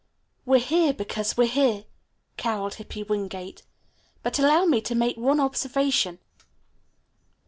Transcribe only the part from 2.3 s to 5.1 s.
caroled Hippy Wingate. "But allow me to